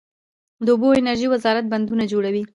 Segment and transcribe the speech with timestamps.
[0.65, 2.43] د اوبو او انرژۍ وزارت بندونه جوړوي